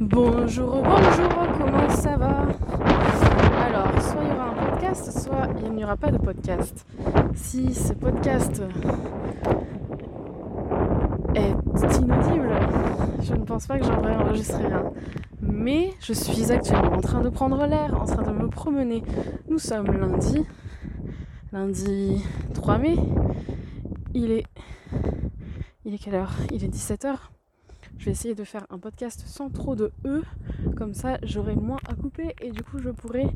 Bonjour, 0.00 0.82
bonjour, 0.82 1.28
comment 1.58 1.90
ça 1.90 2.16
va? 2.16 2.46
Alors, 3.62 4.00
soit 4.00 4.22
il 4.22 4.28
y 4.28 4.32
aura 4.32 4.48
un 4.48 4.70
podcast, 4.70 5.18
soit 5.20 5.46
il 5.62 5.72
n'y 5.72 5.84
aura 5.84 5.98
pas 5.98 6.10
de 6.10 6.16
podcast. 6.16 6.86
Si 7.34 7.74
ce 7.74 7.92
podcast 7.92 8.62
est 11.34 11.98
inaudible, 11.98 12.48
je 13.20 13.34
ne 13.34 13.44
pense 13.44 13.66
pas 13.66 13.78
que 13.78 13.84
j'aurais 13.84 14.16
enregistré 14.16 14.66
rien. 14.68 14.90
Mais 15.42 15.92
je 16.00 16.14
suis 16.14 16.50
actuellement 16.50 16.96
en 16.96 17.02
train 17.02 17.20
de 17.20 17.28
prendre 17.28 17.66
l'air, 17.66 18.00
en 18.00 18.06
train 18.06 18.22
de 18.22 18.32
me 18.32 18.48
promener. 18.48 19.02
Nous 19.50 19.58
sommes 19.58 19.92
lundi, 19.92 20.46
lundi 21.52 22.24
3 22.54 22.78
mai. 22.78 22.96
Il 24.14 24.30
est. 24.30 24.46
Il 25.84 25.92
est 25.92 25.98
quelle 25.98 26.14
heure? 26.14 26.32
Il 26.50 26.64
est 26.64 26.74
17h. 26.74 27.16
Je 28.00 28.06
vais 28.06 28.12
essayer 28.12 28.34
de 28.34 28.44
faire 28.44 28.64
un 28.70 28.78
podcast 28.78 29.24
sans 29.26 29.50
trop 29.50 29.76
de 29.76 29.92
E, 30.06 30.22
comme 30.74 30.94
ça 30.94 31.18
j'aurai 31.22 31.54
moins 31.54 31.76
à 31.86 31.94
couper 31.94 32.34
et 32.40 32.50
du 32.50 32.62
coup 32.62 32.78
je 32.78 32.88
pourrai 32.88 33.26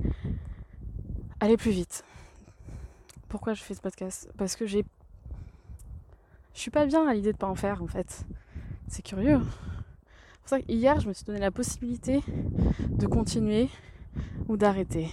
aller 1.39 1.59
plus 1.59 1.71
vite. 1.71 2.03
Pourquoi 3.29 3.53
je 3.53 3.63
fais 3.63 3.75
ce 3.75 3.83
podcast? 3.83 4.31
Parce 4.39 4.57
que 4.57 4.65
j'ai. 4.65 4.87
Je 6.55 6.61
suis 6.61 6.71
pas 6.71 6.87
bien 6.87 7.07
à 7.07 7.13
l'idée 7.13 7.35
de 7.35 7.37
pas 7.37 7.47
en 7.47 7.55
faire 7.55 7.83
en 7.83 7.87
fait. 7.87 8.25
C'est 8.89 9.03
curieux. 9.03 9.39
C'est 9.43 10.41
pour 10.41 10.49
ça 10.49 10.61
qu'hier 10.63 10.99
je 10.99 11.09
me 11.09 11.13
suis 11.13 11.27
donné 11.27 11.41
la 11.41 11.51
possibilité 11.51 12.23
de 12.89 13.07
continuer 13.07 13.69
ou 14.49 14.57
d'arrêter. 14.57 15.11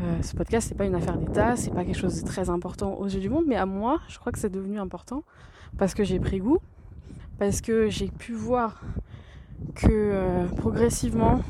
Euh, 0.00 0.22
ce 0.22 0.34
podcast, 0.34 0.68
c'est 0.70 0.74
pas 0.74 0.86
une 0.86 0.94
affaire 0.94 1.18
d'État, 1.18 1.54
c'est 1.56 1.70
pas 1.70 1.84
quelque 1.84 1.98
chose 1.98 2.22
de 2.22 2.26
très 2.26 2.48
important 2.48 2.94
aux 2.94 3.08
yeux 3.08 3.20
du 3.20 3.28
monde, 3.28 3.44
mais 3.46 3.56
à 3.56 3.66
moi, 3.66 4.00
je 4.08 4.18
crois 4.18 4.32
que 4.32 4.38
c'est 4.38 4.48
devenu 4.48 4.78
important 4.78 5.22
parce 5.76 5.92
que 5.92 6.02
j'ai 6.02 6.18
pris 6.18 6.38
goût, 6.38 6.60
parce 7.38 7.60
que 7.60 7.88
j'ai 7.88 8.08
pu 8.08 8.32
voir 8.32 8.82
que 9.74 9.88
euh, 9.90 10.46
progressivement, 10.56 11.40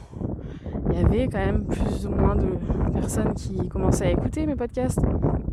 il 0.90 1.00
y 1.00 1.04
avait 1.04 1.28
quand 1.28 1.38
même 1.38 1.64
plus 1.64 2.06
ou 2.06 2.10
moins 2.10 2.36
de 2.36 2.48
personnes 2.92 3.34
qui 3.34 3.68
commençaient 3.68 4.06
à 4.06 4.10
écouter 4.10 4.46
mes 4.46 4.56
podcasts. 4.56 5.00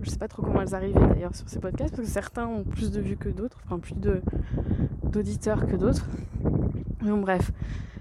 Je 0.02 0.10
sais 0.10 0.18
pas 0.18 0.28
trop 0.28 0.44
comment 0.44 0.62
elles 0.62 0.76
arrivaient 0.76 1.08
d'ailleurs 1.08 1.36
sur 1.36 1.50
ces 1.50 1.60
podcasts, 1.60 1.96
parce 1.96 2.08
que 2.08 2.14
certains 2.14 2.48
ont 2.48 2.64
plus 2.64 2.92
de 2.92 3.02
vues 3.02 3.18
que 3.18 3.30
d'autres, 3.30 3.58
enfin 3.66 3.80
plus 3.80 3.96
d'auditeurs 5.04 5.66
que 5.66 5.76
d'autres. 5.76 6.06
Mais 7.02 7.10
bon, 7.10 7.22
bref, 7.22 7.52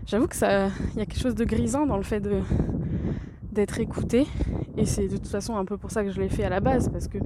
j'avoue 0.06 0.26
que 0.26 0.36
ça, 0.36 0.68
il 0.92 0.98
y 0.98 1.02
a 1.02 1.06
quelque 1.06 1.20
chose 1.20 1.34
de 1.34 1.44
grisant 1.44 1.86
dans 1.86 1.96
le 1.96 2.02
fait 2.02 2.22
d'être 3.52 3.80
écouté, 3.80 4.26
et 4.76 4.86
c'est 4.86 5.08
de 5.08 5.16
toute 5.16 5.28
façon 5.28 5.56
un 5.56 5.64
peu 5.64 5.76
pour 5.76 5.90
ça 5.90 6.04
que 6.04 6.10
je 6.10 6.20
l'ai 6.20 6.28
fait 6.28 6.44
à 6.44 6.50
la 6.50 6.60
base, 6.60 6.88
parce 6.88 7.08
que 7.08 7.18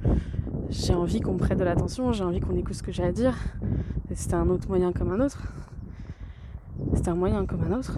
j'ai 0.69 0.93
envie 0.93 1.19
qu'on 1.19 1.37
prête 1.37 1.57
de 1.57 1.63
l'attention, 1.63 2.11
j'ai 2.11 2.23
envie 2.23 2.39
qu'on 2.39 2.55
écoute 2.55 2.75
ce 2.75 2.83
que 2.83 2.91
j'ai 2.91 3.03
à 3.03 3.11
dire. 3.11 3.35
C'était 4.13 4.35
un 4.35 4.49
autre 4.49 4.67
moyen 4.67 4.91
comme 4.91 5.11
un 5.11 5.19
autre. 5.19 5.41
C'était 6.93 7.09
un 7.09 7.15
moyen 7.15 7.45
comme 7.45 7.61
un 7.63 7.77
autre. 7.77 7.97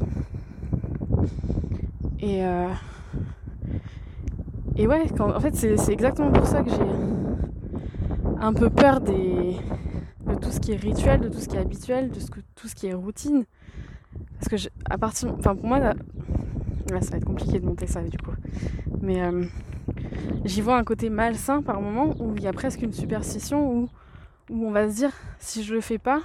Et, 2.19 2.45
euh, 2.45 2.67
et 4.75 4.87
ouais, 4.87 5.05
en 5.19 5.39
fait, 5.39 5.55
c'est 5.55 5.91
exactement 5.91 6.31
pour 6.31 6.45
ça 6.45 6.63
que 6.63 6.69
j'ai 6.69 6.77
un 8.39 8.53
peu 8.53 8.69
peur 8.69 9.01
des, 9.01 9.57
de 10.27 10.35
tout 10.35 10.51
ce 10.51 10.59
qui 10.59 10.73
est 10.73 10.77
rituel, 10.77 11.21
de 11.21 11.29
tout 11.29 11.39
ce 11.39 11.47
qui 11.47 11.55
est 11.55 11.59
habituel, 11.59 12.09
de 12.09 12.19
tout 12.55 12.67
ce 12.67 12.75
qui 12.75 12.87
est 12.87 12.93
routine. 12.93 13.45
Parce 14.39 14.63
que, 14.63 14.69
à 14.89 14.97
partir. 14.97 15.33
Enfin, 15.37 15.55
pour 15.55 15.67
moi, 15.67 15.79
là, 15.79 15.93
ça 17.01 17.11
va 17.11 17.17
être 17.17 17.25
compliqué 17.25 17.59
de 17.59 17.65
monter 17.65 17.87
ça 17.87 18.01
du 18.01 18.17
coup. 18.17 18.31
Mais 19.01 19.21
euh, 19.21 19.43
j'y 20.45 20.61
vois 20.61 20.77
un 20.77 20.83
côté 20.83 21.09
malsain 21.09 21.61
par 21.61 21.81
moment 21.81 22.15
où 22.19 22.35
il 22.35 22.43
y 22.43 22.47
a 22.47 22.53
presque 22.53 22.81
une 22.81 22.93
superstition 22.93 23.71
où, 23.71 23.89
où 24.51 24.67
on 24.67 24.71
va 24.71 24.89
se 24.89 24.95
dire 24.95 25.11
si 25.39 25.63
je 25.63 25.73
le 25.73 25.81
fais 25.81 25.97
pas, 25.97 26.21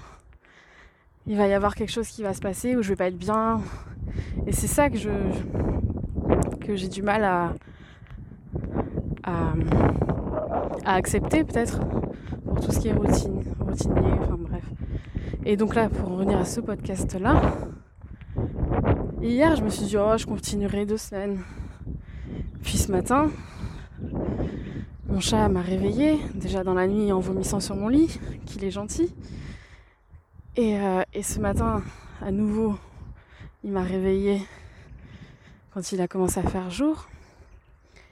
il 1.27 1.37
va 1.37 1.47
y 1.47 1.53
avoir 1.55 1.75
quelque 1.75 1.91
chose 1.91 2.09
qui 2.09 2.23
va 2.23 2.35
se 2.35 2.41
passer 2.41 2.77
où 2.77 2.83
je 2.83 2.91
vais 2.91 2.97
pas 2.97 3.07
être 3.07 3.17
bien. 3.17 3.61
Et 4.47 4.53
c'est 4.53 4.67
ça 4.67 4.91
que 4.91 4.99
je, 4.99 5.11
que 6.61 6.77
j'ai 6.77 6.89
du 6.89 7.03
mal 7.03 7.25
à, 7.25 7.53
accepter 10.85 11.43
peut-être 11.43 11.81
pour 12.45 12.61
tout 12.61 12.71
ce 12.71 12.79
qui 12.79 12.89
est 12.89 12.93
routine, 12.93 13.43
routinier, 13.59 14.13
enfin 14.21 14.37
bref. 14.39 14.65
Et 15.45 15.57
donc 15.57 15.75
là, 15.75 15.89
pour 15.89 16.11
revenir 16.11 16.39
à 16.39 16.45
ce 16.45 16.61
podcast 16.61 17.19
là, 17.21 17.43
hier 19.21 19.57
je 19.57 19.63
me 19.63 19.69
suis 19.69 19.87
dit 19.87 19.97
oh 19.97 20.17
je 20.17 20.27
continuerai 20.27 20.87
deux 20.87 20.97
semaines. 20.97 21.41
Puis 22.63 22.79
ce 22.79 22.93
matin, 22.93 23.31
mon 25.17 25.23
chat 25.23 25.49
m'a 25.49 25.63
réveillée, 25.63 26.19
déjà 26.35 26.63
dans 26.63 26.75
la 26.75 26.87
nuit 26.87 27.11
en 27.11 27.21
vomissant 27.21 27.59
sur 27.59 27.75
mon 27.75 27.89
lit, 27.89 28.21
qu'il 28.45 28.63
est 28.65 28.71
gentil. 28.71 29.15
Et, 30.57 30.79
euh, 30.79 31.05
et, 31.15 31.23
ce 31.23 31.41
matin, 31.41 31.83
à 32.21 32.31
nouveau, 32.31 32.77
il 33.65 33.73
m'a 33.73 33.81
réveillée 33.81 34.43
quand 35.73 35.91
il 35.91 36.03
a 36.03 36.07
commencé 36.07 36.39
à 36.39 36.43
faire 36.43 36.69
jour. 36.69 37.09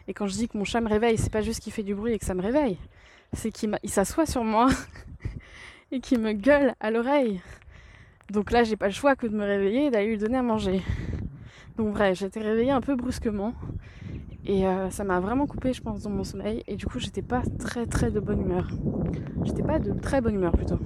Et 0.08 0.14
quand 0.14 0.28
je 0.28 0.32
dis 0.32 0.48
que 0.48 0.56
mon 0.56 0.64
chat 0.64 0.80
me 0.80 0.88
réveille, 0.88 1.18
c'est 1.18 1.30
pas 1.30 1.42
juste 1.42 1.60
qu'il 1.60 1.74
fait 1.74 1.82
du 1.82 1.94
bruit 1.94 2.14
et 2.14 2.18
que 2.18 2.24
ça 2.24 2.32
me 2.32 2.40
réveille, 2.40 2.78
c'est 3.34 3.50
qu'il 3.50 3.78
s'assoit 3.84 4.24
sur 4.24 4.42
moi 4.42 4.70
et 5.92 6.00
qu'il 6.00 6.20
me 6.20 6.32
gueule 6.32 6.74
à 6.80 6.90
l'oreille. 6.90 7.42
Donc 8.30 8.50
là, 8.50 8.64
j'ai 8.64 8.76
pas 8.76 8.86
le 8.86 8.94
choix 8.94 9.14
que 9.14 9.26
de 9.26 9.36
me 9.36 9.44
réveiller 9.44 9.88
et 9.88 9.90
d'aller 9.90 10.06
lui 10.06 10.16
donner 10.16 10.38
à 10.38 10.42
manger. 10.42 10.80
Donc 11.76 11.92
bref, 11.92 12.18
j'étais 12.18 12.40
réveillée 12.40 12.70
un 12.70 12.80
peu 12.80 12.96
brusquement 12.96 13.52
et 14.46 14.66
euh, 14.66 14.90
ça 14.90 15.04
m'a 15.04 15.20
vraiment 15.20 15.46
coupé, 15.46 15.72
je 15.72 15.80
pense, 15.80 16.02
dans 16.02 16.10
mon 16.10 16.24
sommeil. 16.24 16.62
Et 16.66 16.76
du 16.76 16.86
coup, 16.86 16.98
j'étais 16.98 17.22
pas 17.22 17.42
très 17.58 17.86
très 17.86 18.10
de 18.10 18.20
bonne 18.20 18.42
humeur. 18.42 18.68
J'étais 19.44 19.62
pas 19.62 19.78
de 19.78 19.92
très 19.92 20.20
bonne 20.20 20.34
humeur 20.34 20.52
plutôt. 20.52 20.78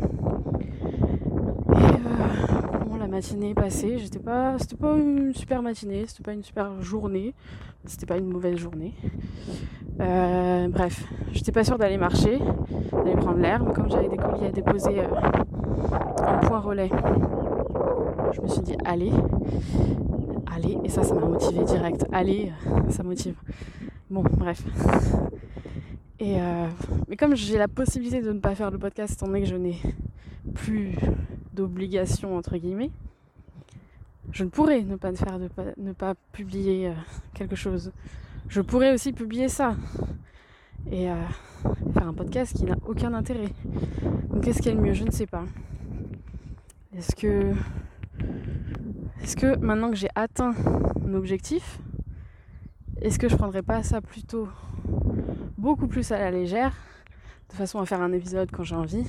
Et 1.73 1.77
euh, 1.77 2.85
bon, 2.87 2.97
la 2.97 3.09
matinée 3.09 3.51
est 3.51 3.55
passée. 3.55 3.99
J'étais 3.99 4.21
pas, 4.21 4.57
c'était 4.59 4.77
pas 4.77 4.97
une 4.97 5.35
super 5.35 5.63
matinée, 5.63 6.05
c'était 6.07 6.23
pas 6.23 6.35
une 6.35 6.45
super 6.45 6.81
journée, 6.81 7.35
c'était 7.85 8.07
pas 8.07 8.17
une 8.17 8.31
mauvaise 8.31 8.57
journée. 8.57 8.95
Euh, 10.01 10.69
bref, 10.69 11.05
j'étais 11.33 11.51
pas 11.51 11.65
sûre 11.65 11.79
d'aller 11.79 11.97
marcher, 11.97 12.39
d'aller 12.93 13.17
prendre 13.17 13.39
l'air, 13.39 13.65
mais 13.65 13.73
comme 13.73 13.91
j'avais 13.91 14.09
des 14.09 14.17
colis 14.17 14.47
à 14.47 14.53
déposer 14.53 15.01
en 16.25 16.39
point 16.47 16.61
relais, 16.61 16.91
je 18.33 18.41
me 18.41 18.47
suis 18.47 18.63
dit 18.63 18.77
allez, 18.85 19.11
allez, 20.55 20.79
et 20.85 20.89
ça, 20.89 21.03
ça 21.03 21.15
m'a 21.15 21.27
motivé 21.27 21.65
direct. 21.65 22.07
Allez, 22.13 22.53
ça 22.91 23.03
motive. 23.03 23.37
Bon, 24.11 24.23
bref. 24.23 24.63
Et 26.21 26.41
euh, 26.41 26.67
mais 27.09 27.17
comme 27.17 27.37
j'ai 27.37 27.59
la 27.59 27.69
possibilité 27.69 28.21
de 28.21 28.33
ne 28.33 28.41
pas 28.41 28.55
faire 28.55 28.71
le 28.71 28.79
podcast 28.79 29.13
étant 29.15 29.27
donné 29.27 29.43
que 29.43 29.47
je 29.47 29.55
n'ai 29.55 29.79
plus 30.55 30.97
d'obligation 31.53 32.37
entre 32.37 32.57
guillemets, 32.57 32.91
je 34.33 34.43
ne 34.43 34.49
pourrais 34.49 34.83
ne 34.83 34.97
pas 34.97 35.13
faire 35.13 35.39
ne 35.39 35.93
pas 35.93 36.15
publier 36.33 36.89
euh, 36.89 36.93
quelque 37.35 37.55
chose. 37.55 37.93
Je 38.49 38.61
pourrais 38.61 38.93
aussi 38.93 39.13
publier 39.13 39.49
ça 39.49 39.77
et 40.91 41.09
euh, 41.09 41.15
faire 41.93 42.09
un 42.09 42.15
podcast 42.15 42.57
qui 42.57 42.65
n'a 42.65 42.77
aucun 42.87 43.15
intérêt. 43.15 43.53
Donc 44.31 44.43
qu'est-ce 44.43 44.61
qui 44.61 44.71
est 44.71 44.75
le 44.75 44.81
mieux? 44.81 44.95
Je 44.95 45.05
ne 45.05 45.11
sais 45.11 45.27
pas. 45.27 45.45
Est-ce 46.97 47.15
que 47.15 47.53
est-ce 49.23 49.37
que 49.37 49.57
maintenant 49.57 49.91
que 49.91 49.97
j'ai 49.97 50.09
atteint 50.15 50.55
mon 51.01 51.15
objectif, 51.15 51.81
est-ce 53.01 53.19
que 53.19 53.29
je 53.29 53.37
prendrais 53.37 53.63
pas 53.63 53.83
ça 53.83 54.01
plutôt 54.01 54.49
beaucoup 55.57 55.87
plus 55.87 56.13
à 56.13 56.19
la 56.19 56.31
légère, 56.31 56.75
de 57.51 57.55
façon 57.55 57.79
à 57.79 57.87
faire 57.87 58.01
un 58.01 58.13
épisode 58.13 58.51
quand 58.51 58.63
j'ai 58.63 58.77
envie, 58.77 59.05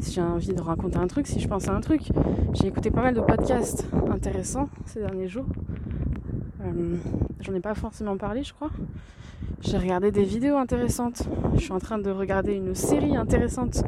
si 0.00 0.12
j'ai 0.12 0.22
envie 0.22 0.54
de 0.54 0.60
raconter 0.60 0.98
un 0.98 1.06
truc, 1.06 1.26
si 1.26 1.40
je 1.40 1.48
pense 1.48 1.68
à 1.68 1.74
un 1.74 1.80
truc. 1.80 2.10
J'ai 2.54 2.66
écouté 2.66 2.90
pas 2.90 3.02
mal 3.02 3.14
de 3.14 3.20
podcasts 3.20 3.86
intéressants 4.10 4.68
ces 4.86 5.00
derniers 5.00 5.28
jours. 5.28 5.46
Euh, 6.62 6.96
J'en 7.40 7.54
ai 7.54 7.60
pas 7.60 7.74
forcément 7.74 8.16
parlé, 8.16 8.44
je 8.44 8.54
crois. 8.54 8.70
J'ai 9.62 9.76
regardé 9.76 10.12
des 10.12 10.22
vidéos 10.22 10.56
intéressantes. 10.56 11.24
Je 11.54 11.60
suis 11.60 11.72
en 11.72 11.80
train 11.80 11.98
de 11.98 12.10
regarder 12.10 12.54
une 12.54 12.74
série 12.74 13.16
intéressante. 13.16 13.82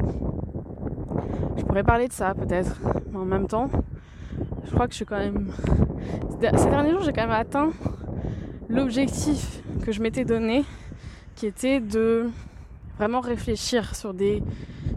Je 1.55 1.63
pourrais 1.63 1.83
parler 1.83 2.09
de 2.09 2.13
ça 2.13 2.33
peut-être. 2.33 2.81
Mais 3.11 3.17
en 3.17 3.25
même 3.25 3.47
temps, 3.47 3.69
je 4.65 4.71
crois 4.71 4.87
que 4.87 4.91
je 4.91 4.97
suis 4.97 5.05
quand 5.05 5.17
même. 5.17 5.51
Ces 6.41 6.69
derniers 6.69 6.91
jours, 6.91 7.01
j'ai 7.01 7.13
quand 7.13 7.23
même 7.23 7.31
atteint 7.31 7.71
l'objectif 8.69 9.61
que 9.83 9.91
je 9.91 10.01
m'étais 10.01 10.25
donné, 10.25 10.63
qui 11.35 11.45
était 11.45 11.79
de 11.79 12.29
vraiment 12.97 13.19
réfléchir 13.19 13.95
sur 13.95 14.13
des 14.13 14.43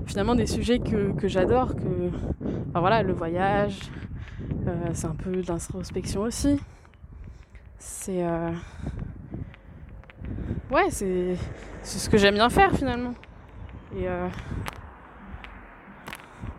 finalement 0.06 0.34
des 0.34 0.46
sujets 0.46 0.78
que, 0.78 1.12
que 1.12 1.28
j'adore, 1.28 1.74
que 1.74 2.10
enfin 2.70 2.80
voilà 2.80 3.02
le 3.02 3.12
voyage, 3.12 3.78
euh, 4.66 4.90
c'est 4.92 5.06
un 5.06 5.14
peu 5.14 5.42
d'introspection 5.42 6.22
aussi. 6.22 6.58
C'est 7.78 8.24
euh... 8.24 8.50
ouais 10.70 10.90
c'est 10.90 11.36
ce 11.82 12.08
que 12.08 12.16
j'aime 12.16 12.34
bien 12.34 12.48
faire 12.48 12.72
finalement. 12.72 13.14
Et 13.96 14.08
euh... 14.08 14.28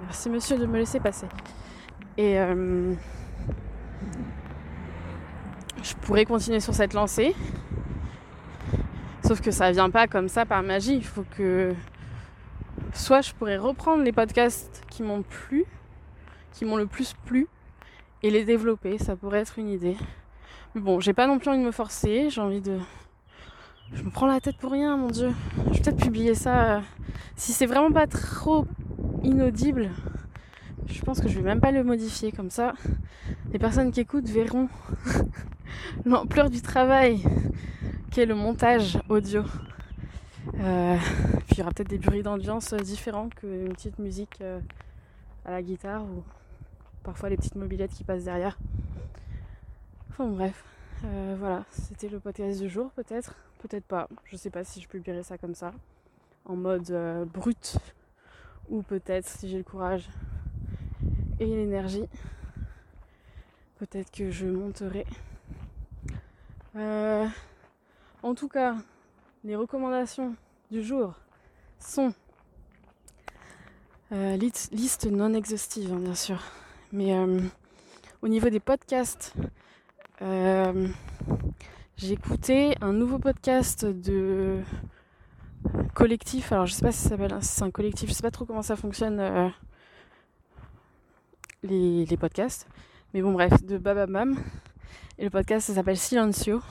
merci 0.03 0.29
monsieur 0.29 0.57
de 0.57 0.65
me 0.65 0.77
laisser 0.77 0.99
passer. 0.99 1.27
Et 2.19 2.37
euh, 2.37 2.93
je 5.81 5.93
pourrais 6.01 6.25
continuer 6.25 6.59
sur 6.59 6.73
cette 6.73 6.93
lancée. 6.93 7.33
Sauf 9.23 9.39
que 9.39 9.51
ça 9.51 9.71
vient 9.71 9.89
pas 9.89 10.05
comme 10.07 10.27
ça 10.27 10.45
par 10.45 10.61
magie. 10.61 10.95
Il 10.95 11.05
faut 11.05 11.23
que 11.37 11.73
soit 12.93 13.21
je 13.21 13.33
pourrais 13.33 13.55
reprendre 13.55 14.03
les 14.03 14.11
podcasts 14.11 14.83
qui 14.89 15.01
m'ont 15.01 15.21
plu, 15.21 15.63
qui 16.51 16.65
m'ont 16.65 16.75
le 16.75 16.87
plus 16.87 17.13
plu, 17.25 17.47
et 18.21 18.31
les 18.31 18.43
développer, 18.43 18.97
ça 18.97 19.15
pourrait 19.15 19.39
être 19.39 19.57
une 19.57 19.69
idée. 19.69 19.95
Mais 20.75 20.81
bon, 20.81 20.99
j'ai 20.99 21.13
pas 21.13 21.25
non 21.25 21.39
plus 21.39 21.51
envie 21.51 21.59
de 21.59 21.65
me 21.65 21.71
forcer, 21.71 22.29
j'ai 22.29 22.41
envie 22.41 22.59
de. 22.59 22.79
Je 23.93 24.03
me 24.03 24.09
prends 24.09 24.27
la 24.27 24.41
tête 24.41 24.57
pour 24.57 24.73
rien, 24.73 24.97
mon 24.97 25.07
dieu. 25.07 25.31
Je 25.67 25.77
vais 25.77 25.79
peut-être 25.79 26.03
publier 26.03 26.35
ça. 26.35 26.63
Euh, 26.63 26.79
si 27.37 27.53
c'est 27.53 27.65
vraiment 27.65 27.93
pas 27.93 28.07
trop 28.07 28.65
inaudible, 29.23 29.89
je 30.91 31.01
pense 31.03 31.19
que 31.19 31.27
je 31.27 31.35
vais 31.35 31.45
même 31.45 31.61
pas 31.61 31.71
le 31.71 31.83
modifier 31.83 32.31
comme 32.31 32.49
ça. 32.49 32.73
Les 33.51 33.59
personnes 33.59 33.91
qui 33.91 33.99
écoutent 33.99 34.27
verront 34.27 34.69
l'ampleur 36.05 36.49
du 36.49 36.61
travail 36.61 37.23
qu'est 38.11 38.25
le 38.25 38.35
montage 38.35 38.99
audio. 39.09 39.43
Euh, 40.59 40.97
puis 41.47 41.55
il 41.55 41.57
y 41.59 41.61
aura 41.61 41.71
peut-être 41.71 41.89
des 41.89 41.99
bruits 41.99 42.23
d'ambiance 42.23 42.73
différents 42.73 43.29
qu'une 43.29 43.73
petite 43.73 43.99
musique 43.99 44.39
euh, 44.41 44.59
à 45.45 45.51
la 45.51 45.61
guitare 45.61 46.03
ou 46.03 46.23
parfois 47.03 47.29
les 47.29 47.37
petites 47.37 47.55
mobilettes 47.55 47.91
qui 47.91 48.03
passent 48.03 48.23
derrière. 48.23 48.57
Enfin 50.09 50.27
bref, 50.27 50.63
euh, 51.05 51.35
voilà, 51.39 51.65
c'était 51.71 52.09
le 52.09 52.19
podcast 52.19 52.59
du 52.59 52.69
jour 52.69 52.89
peut-être, 52.91 53.35
peut-être 53.59 53.85
pas. 53.85 54.09
Je 54.25 54.35
sais 54.35 54.49
pas 54.49 54.63
si 54.63 54.81
je 54.81 54.87
publierai 54.87 55.23
ça 55.23 55.37
comme 55.37 55.55
ça, 55.55 55.71
en 56.45 56.55
mode 56.55 56.91
brut, 57.31 57.77
ou 58.69 58.81
peut-être 58.81 59.27
si 59.27 59.49
j'ai 59.49 59.57
le 59.57 59.63
courage 59.63 60.09
et 61.39 61.45
l'énergie, 61.45 62.05
peut-être 63.77 64.11
que 64.11 64.31
je 64.31 64.45
monterai. 64.45 65.05
en 66.75 68.35
tout 68.35 68.47
cas, 68.47 68.75
les 69.43 69.55
recommandations 69.55 70.35
du 70.71 70.83
jour 70.83 71.13
sont 71.79 72.13
euh, 74.11 74.37
liste, 74.37 75.05
non 75.05 75.33
exhaustive, 75.35 75.93
hein, 75.93 75.99
bien 75.99 76.15
sûr. 76.15 76.41
Mais 76.91 77.13
euh, 77.13 77.39
au 78.23 78.27
niveau 78.27 78.49
des 78.49 78.59
podcasts, 78.59 79.35
euh, 80.23 80.87
j'ai 81.95 82.13
écouté 82.13 82.75
un 82.81 82.91
nouveau 82.91 83.19
podcast 83.19 83.85
de 83.85 84.61
collectif. 85.93 86.51
Alors, 86.51 86.65
je 86.65 86.73
sais 86.73 86.81
pas 86.81 86.91
si 86.91 87.03
ça 87.03 87.09
s'appelle, 87.09 87.37
si 87.41 87.49
c'est 87.49 87.63
un 87.63 87.71
collectif, 87.71 88.09
je 88.09 88.15
sais 88.15 88.23
pas 88.23 88.31
trop 88.31 88.45
comment 88.45 88.63
ça 88.63 88.75
fonctionne 88.75 89.53
les, 91.63 92.05
podcasts. 92.17 92.67
Mais 93.13 93.21
bon, 93.21 93.31
bref, 93.31 93.63
de 93.63 93.77
Bababam. 93.77 94.37
Et 95.17 95.25
le 95.25 95.29
podcast, 95.29 95.67
ça 95.67 95.75
s'appelle 95.75 95.97
Silencio 95.97 96.61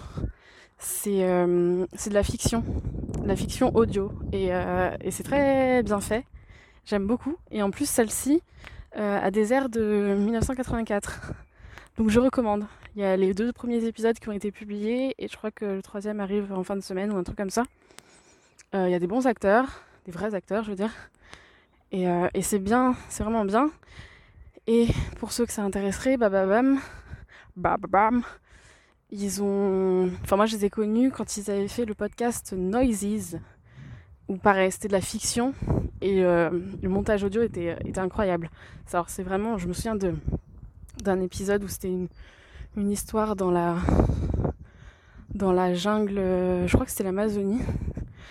c'est 0.79 1.25
euh, 1.25 1.87
de 2.07 2.15
la 2.15 2.23
fiction, 2.23 2.65
de 3.21 3.27
la 3.27 3.37
fiction 3.37 3.75
audio. 3.75 4.13
Et, 4.33 4.55
euh, 4.55 4.97
et 5.01 5.11
c'est 5.11 5.25
très 5.25 5.83
bien 5.83 6.01
fait. 6.01 6.25
J'aime 6.85 7.07
beaucoup. 7.07 7.37
Et 7.51 7.63
en 7.63 7.71
plus, 7.71 7.89
celle-ci 7.89 8.43
euh, 8.97 9.21
a 9.21 9.31
des 9.31 9.53
airs 9.53 9.69
de 9.69 10.15
1984. 10.19 11.33
Donc 11.99 12.11
je 12.11 12.21
recommande. 12.21 12.65
Il 12.95 13.03
y 13.03 13.05
a 13.05 13.17
les 13.17 13.35
deux 13.35 13.53
premiers 13.53 13.85
épisodes 13.85 14.19
qui 14.19 14.29
ont 14.29 14.33
été 14.33 14.51
publiés 14.51 15.15
et 15.19 15.29
je 15.29 15.37
crois 15.37 15.51
que 15.51 15.65
le 15.65 15.83
troisième 15.83 16.21
arrive 16.21 16.53
en 16.53 16.65
fin 16.65 16.77
de 16.77 16.81
semaine 16.81 17.13
ou 17.13 17.17
un 17.17 17.25
truc 17.25 17.37
comme 17.37 17.51
ça. 17.51 17.65
Il 18.75 18.91
y 18.91 18.95
a 18.95 18.99
des 18.99 19.07
bons 19.07 19.27
acteurs, 19.27 19.83
des 20.05 20.13
vrais 20.13 20.35
acteurs, 20.35 20.63
je 20.63 20.71
veux 20.71 20.77
dire. 20.77 20.93
Et, 21.91 22.05
et 22.35 22.43
c'est 22.43 22.59
bien, 22.59 22.97
c'est 23.09 23.23
vraiment 23.23 23.45
bien. 23.45 23.71
Et 24.71 24.87
pour 25.19 25.33
ceux 25.33 25.47
que 25.47 25.53
ça 25.53 25.63
intéresserait, 25.63 26.19
bababam, 26.19 26.79
bababam, 27.57 28.23
ils 29.11 29.43
ont. 29.43 30.11
Enfin, 30.23 30.37
moi, 30.37 30.45
je 30.45 30.57
les 30.57 30.67
ai 30.67 30.71
connus 30.71 31.11
quand 31.11 31.39
ils 31.39 31.51
avaient 31.51 31.69
fait 31.69 31.87
le 31.87 31.95
podcast 31.95 32.53
Noises, 32.53 33.41
où 34.29 34.37
pareil, 34.37 34.71
c'était 34.71 34.89
de 34.89 34.93
la 34.93 35.01
fiction 35.01 35.55
et 36.03 36.23
euh, 36.23 36.51
le 36.83 36.89
montage 36.91 37.25
audio 37.25 37.43
était, 37.43 37.79
incroyable. 37.97 38.51
Alors, 38.93 39.09
c'est 39.09 39.23
vraiment. 39.23 39.57
Je 39.57 39.69
me 39.69 39.73
souviens 39.73 39.97
d'un 39.97 41.21
épisode 41.23 41.65
où 41.65 41.69
c'était 41.69 41.89
une, 42.77 42.91
histoire 42.91 43.37
dans 43.37 43.51
la 43.51 43.77
dans 45.35 45.53
la 45.53 45.73
jungle, 45.73 46.17
je 46.67 46.73
crois 46.75 46.85
que 46.85 46.91
c'était 46.91 47.05
l'Amazonie. 47.05 47.63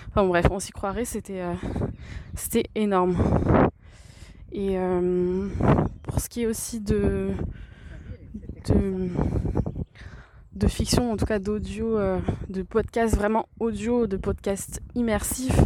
Enfin 0.09 0.23
bref, 0.23 0.45
on 0.51 0.59
s'y 0.59 0.71
croirait, 0.71 1.03
c'était 1.03 1.41
euh, 1.41 1.55
c'était 2.35 2.65
énorme. 2.75 3.17
Et 4.51 4.77
euh, 4.77 5.49
pour 6.03 6.19
ce 6.19 6.29
qui 6.29 6.43
est 6.43 6.45
aussi 6.45 6.79
de, 6.79 7.31
fiction, 10.67 11.11
en 11.11 11.17
tout 11.17 11.25
cas 11.25 11.39
d'audio, 11.39 11.97
euh, 11.97 12.19
de 12.49 12.63
podcast 12.63 13.15
vraiment 13.15 13.47
audio, 13.59 14.07
de 14.07 14.17
podcast 14.17 14.81
immersif. 14.95 15.59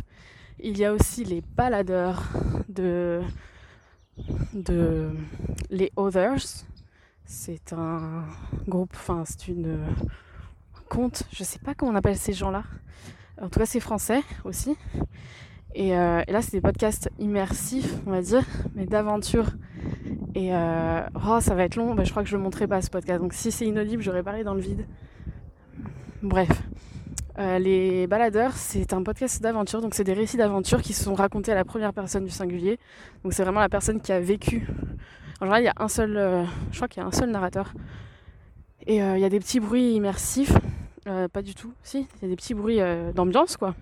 Il 0.60 0.78
y 0.78 0.86
a 0.86 0.94
aussi 0.94 1.24
les 1.24 1.42
baladeurs 1.42 2.24
de, 2.69 3.22
les 5.69 5.92
Others. 5.95 6.66
C'est 7.25 7.74
un 7.74 8.25
groupe, 8.68 8.92
enfin 8.94 9.24
c'est 9.25 9.48
une 9.48 9.80
compte, 10.89 11.24
je 11.31 11.44
sais 11.44 11.60
pas 11.60 11.74
comment 11.74 11.94
on 11.94 11.95
appelle 11.95 12.18
ces 12.18 12.34
gens-là. 12.34 12.63
En 13.42 13.50
tout 13.50 13.60
cas 13.60 13.66
c'est 13.66 13.80
français 13.80 14.22
aussi. 14.44 14.75
Et, 15.74 15.98
euh, 15.98 16.22
et 16.28 16.32
là 16.32 16.42
c'est 16.42 16.52
des 16.52 16.62
podcasts 16.62 17.10
immersifs, 17.20 17.96
on 18.06 18.12
va 18.12 18.22
dire, 18.22 18.44
mais 18.76 18.86
d'aventure 18.86 19.48
et 20.36 20.54
euh, 20.54 21.02
oh, 21.16 21.40
ça 21.42 21.56
va 21.56 21.64
être 21.64 21.76
long, 21.76 21.94
bah, 21.94 22.04
je 22.04 22.12
crois 22.12 22.24
que 22.24 22.30
je 22.30 22.38
ne 22.38 22.42
montrerai 22.42 22.68
pas 22.68 22.82
ce 22.82 22.90
podcast. 22.90 23.22
Donc 23.22 23.34
si 23.34 23.52
c'est 23.52 23.66
inaudible, 23.66 24.02
j'aurais 24.02 24.24
parlé 24.24 24.44
dans 24.44 24.54
le 24.54 24.62
vide. 24.62 24.86
Bref. 26.22 26.50
Euh, 27.40 27.60
les 27.60 28.08
baladeurs, 28.08 28.54
c'est 28.54 28.94
un 28.94 29.04
podcast 29.04 29.42
d'aventure, 29.42 29.82
donc 29.82 29.96
c'est 29.96 30.04
des 30.04 30.14
récits 30.14 30.38
d'aventure 30.38 30.82
qui 30.82 30.94
sont 30.94 31.16
racontés 31.16 31.52
à 31.52 31.56
la 31.56 31.66
première 31.66 31.94
personne 31.94 32.24
du 32.24 32.30
singulier. 32.30 32.78
Donc 33.24 33.34
c'est 33.34 33.44
vraiment 33.44 33.62
la 33.62 33.70
personne 33.70 34.02
qui 34.02 34.12
a 34.12 34.20
vécu. 34.20 34.68
En 35.40 35.46
général, 35.46 35.64
il 35.64 35.66
y 35.66 35.70
a 35.70 35.74
un 35.78 35.88
seul, 35.88 36.46
je 36.72 36.76
crois 36.76 36.88
qu'il 36.88 37.02
y 37.02 37.04
a 37.04 37.08
un 37.08 37.12
seul 37.12 37.32
narrateur. 37.32 37.74
Et 38.86 38.98
il 38.98 39.20
y 39.20 39.26
a 39.26 39.30
des 39.30 39.40
petits 39.40 39.60
bruits 39.60 39.94
immersifs, 39.94 40.54
pas 41.06 41.42
du 41.42 41.56
tout, 41.56 41.74
si, 41.84 42.08
il 42.18 42.22
y 42.24 42.26
a 42.26 42.28
des 42.28 42.36
petits 42.36 42.54
bruits 42.54 42.80
d'ambiance 43.16 43.58
quoi. 43.58 43.76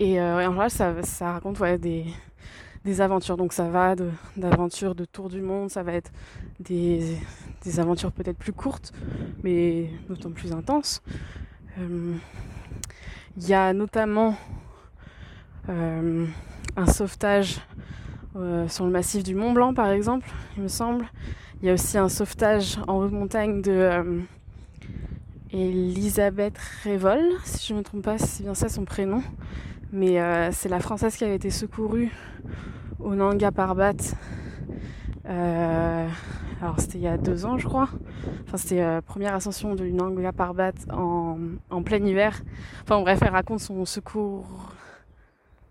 Et 0.00 0.20
en 0.20 0.40
général, 0.40 0.70
ça, 0.70 1.32
raconte 1.32 1.62
des, 1.78 3.00
aventures. 3.00 3.36
Donc 3.36 3.52
ça 3.52 3.68
va 3.68 3.94
d'aventures 4.36 4.94
de, 4.94 5.04
tour 5.04 5.28
du 5.28 5.40
monde, 5.40 5.70
ça 5.70 5.82
va 5.82 5.92
être 5.92 6.10
des, 6.60 7.16
aventures 7.78 8.12
peut-être 8.12 8.38
plus 8.38 8.52
courtes, 8.52 8.92
mais 9.42 9.90
d'autant 10.08 10.30
plus 10.30 10.52
intenses. 10.52 11.02
Euh, 11.78 12.14
il 13.36 13.48
y 13.48 13.54
a 13.54 13.72
notamment 13.72 14.36
euh, 15.68 16.26
un 16.76 16.86
sauvetage 16.86 17.60
euh, 18.36 18.68
sur 18.68 18.84
le 18.84 18.90
massif 18.90 19.22
du 19.22 19.34
Mont 19.34 19.52
Blanc, 19.52 19.74
par 19.74 19.90
exemple, 19.90 20.28
il 20.56 20.64
me 20.64 20.68
semble. 20.68 21.06
Il 21.62 21.66
y 21.66 21.70
a 21.70 21.74
aussi 21.74 21.98
un 21.98 22.08
sauvetage 22.08 22.78
en 22.88 22.96
haute 22.98 23.12
montagne 23.12 23.62
de 23.62 24.22
Elisabeth 25.52 26.58
Révol, 26.82 27.20
si 27.44 27.68
je 27.68 27.72
ne 27.74 27.78
me 27.78 27.84
trompe 27.84 28.02
pas, 28.02 28.18
c'est 28.18 28.42
bien 28.42 28.54
ça 28.54 28.68
son 28.68 28.84
prénom. 28.84 29.22
Mais 29.94 30.18
c'est 30.52 30.68
la 30.68 30.80
française 30.80 31.16
qui 31.16 31.24
avait 31.24 31.36
été 31.36 31.50
secourue 31.50 32.10
au 32.98 33.14
Nanga 33.14 33.52
Parbat. 33.52 33.92
Euh, 35.26 36.08
alors 36.60 36.80
c'était 36.80 36.98
il 36.98 37.04
y 37.04 37.06
a 37.06 37.16
deux 37.16 37.46
ans 37.46 37.58
je 37.58 37.66
crois. 37.66 37.88
Enfin 38.46 38.56
c'était 38.56 38.80
la 38.80 38.96
euh, 38.96 39.00
première 39.00 39.34
ascension 39.34 39.74
du 39.74 39.92
Nanga 39.92 40.32
Parbat 40.32 40.72
en, 40.90 41.82
plein 41.82 42.04
hiver. 42.04 42.40
Enfin 42.82 43.00
bref, 43.00 43.20
elle 43.22 43.30
raconte 43.30 43.60
son 43.60 43.84
secours. 43.84 44.46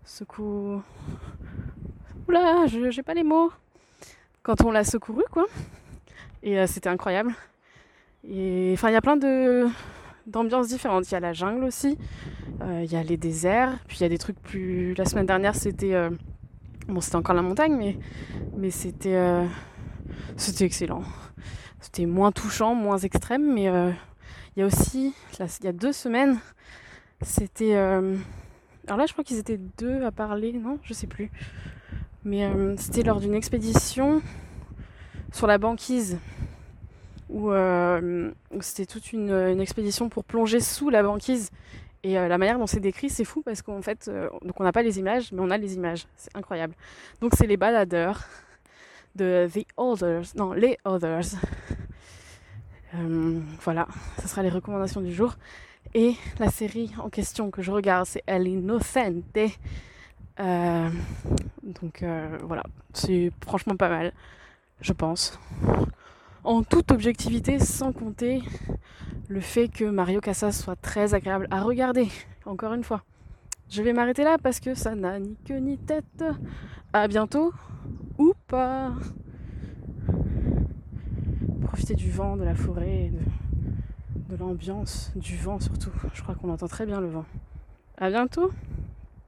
Secours. 0.04 0.82
Oula, 2.28 2.66
j'ai 2.66 3.02
pas 3.02 3.14
les 3.14 3.24
mots. 3.24 3.52
Quand 4.42 4.64
on 4.64 4.70
l'a 4.70 4.84
secouru 4.84 5.22
quoi. 5.30 5.46
Et 6.42 6.58
euh, 6.58 6.66
c'était 6.66 6.88
incroyable. 6.88 7.34
Et 8.26 8.72
enfin 8.74 8.88
il 8.88 8.92
y 8.92 8.96
a 8.96 9.02
plein 9.02 9.18
d'ambiances 10.26 10.68
différentes. 10.68 11.10
Il 11.10 11.12
y 11.12 11.16
a 11.16 11.20
la 11.20 11.32
jungle 11.32 11.64
aussi. 11.64 11.98
Il 12.66 12.90
y 12.90 12.96
a 12.96 13.02
les 13.02 13.16
déserts. 13.16 13.78
Puis 13.86 13.98
il 13.98 14.02
y 14.02 14.06
a 14.06 14.08
des 14.08 14.18
trucs 14.18 14.40
plus. 14.40 14.94
La 14.94 15.04
semaine 15.04 15.26
dernière 15.26 15.54
c'était 15.54 15.94
Bon, 16.86 17.00
c'était 17.00 17.16
encore 17.16 17.34
la 17.34 17.40
montagne, 17.40 17.74
mais, 17.76 17.96
mais 18.58 18.70
c'était, 18.70 19.14
euh, 19.14 19.46
c'était 20.36 20.64
excellent. 20.64 21.02
C'était 21.80 22.04
moins 22.04 22.30
touchant, 22.30 22.74
moins 22.74 22.98
extrême, 22.98 23.54
mais 23.54 23.68
euh, 23.68 23.90
il 24.54 24.60
y 24.60 24.62
a 24.62 24.66
aussi, 24.66 25.14
il 25.32 25.64
y 25.64 25.68
a 25.68 25.72
deux 25.72 25.92
semaines, 25.92 26.38
c'était. 27.22 27.74
Euh, 27.74 28.16
alors 28.86 28.98
là, 28.98 29.06
je 29.06 29.12
crois 29.12 29.24
qu'ils 29.24 29.38
étaient 29.38 29.60
deux 29.78 30.04
à 30.04 30.12
parler, 30.12 30.52
non 30.52 30.78
Je 30.82 30.92
sais 30.92 31.06
plus. 31.06 31.30
Mais 32.22 32.50
c'était 32.76 33.02
lors 33.02 33.20
d'une 33.20 33.34
expédition 33.34 34.22
sur 35.32 35.46
la 35.46 35.58
banquise, 35.58 36.18
où, 37.28 37.50
c'était 38.60 38.86
toute 38.86 39.12
une, 39.12 39.60
expédition 39.60 40.08
pour 40.08 40.24
plonger 40.24 40.60
sous 40.60 40.88
la 40.88 41.02
banquise 41.02 41.50
et 42.04 42.18
euh, 42.18 42.28
la 42.28 42.36
manière 42.36 42.58
dont 42.58 42.66
c'est 42.66 42.80
décrit, 42.80 43.08
c'est 43.08 43.24
fou 43.24 43.40
parce 43.42 43.62
qu'en 43.62 43.80
fait, 43.80 44.08
euh, 44.08 44.28
donc 44.42 44.60
on 44.60 44.64
n'a 44.64 44.72
pas 44.72 44.82
les 44.82 44.98
images, 44.98 45.32
mais 45.32 45.40
on 45.40 45.50
a 45.50 45.56
les 45.56 45.74
images. 45.74 46.06
C'est 46.16 46.36
incroyable. 46.36 46.74
Donc 47.22 47.32
c'est 47.34 47.46
les 47.46 47.56
baladeurs 47.56 48.24
de 49.16 49.48
The 49.52 49.66
Others, 49.78 50.36
non, 50.36 50.52
les 50.52 50.78
Others. 50.84 51.34
Euh, 52.96 53.40
voilà, 53.62 53.88
ce 54.22 54.28
sera 54.28 54.44
les 54.44 54.50
recommandations 54.50 55.00
du 55.00 55.12
jour. 55.12 55.34
Et 55.94 56.14
la 56.38 56.48
série 56.48 56.92
en 56.98 57.08
question 57.08 57.50
que 57.50 57.60
je 57.60 57.72
regarde, 57.72 58.06
c'est 58.06 58.22
El 58.24 58.46
Innocente. 58.46 59.24
donc 60.38 62.04
voilà, 62.44 62.62
c'est 62.92 63.32
franchement 63.44 63.74
pas 63.74 63.88
mal, 63.88 64.12
je 64.80 64.92
pense. 64.92 65.40
En 66.44 66.62
toute 66.62 66.92
objectivité, 66.92 67.58
sans 67.58 67.92
compter 67.92 68.42
le 69.28 69.40
fait 69.40 69.68
que 69.68 69.84
Mario 69.84 70.20
Casas 70.20 70.52
soit 70.52 70.76
très 70.76 71.14
agréable 71.14 71.48
à 71.50 71.62
regarder, 71.62 72.08
encore 72.44 72.74
une 72.74 72.84
fois. 72.84 73.02
Je 73.70 73.82
vais 73.82 73.92
m'arrêter 73.92 74.24
là 74.24 74.36
parce 74.40 74.60
que 74.60 74.74
ça 74.74 74.94
n'a 74.94 75.18
ni 75.18 75.36
queue 75.44 75.58
ni 75.58 75.78
tête. 75.78 76.24
À 76.92 77.08
bientôt 77.08 77.52
ou 78.18 78.34
pas. 78.46 78.92
Profitez 81.62 81.94
du 81.94 82.10
vent, 82.10 82.36
de 82.36 82.44
la 82.44 82.54
forêt, 82.54 83.10
de, 83.10 84.34
de 84.34 84.38
l'ambiance, 84.38 85.12
du 85.16 85.36
vent 85.36 85.58
surtout. 85.58 85.90
Je 86.12 86.22
crois 86.22 86.34
qu'on 86.34 86.50
entend 86.50 86.68
très 86.68 86.86
bien 86.86 87.00
le 87.00 87.08
vent. 87.08 87.24
À 87.96 88.10
bientôt 88.10 88.52